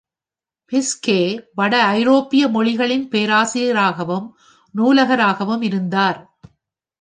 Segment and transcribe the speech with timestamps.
[0.71, 1.17] ஃபிஸ்கே
[1.55, 4.27] வட ஐரோப்பிய மொழிகளின் பேராசிரியராகவும்
[4.75, 6.19] நூலகராகவும் இருந்தார்.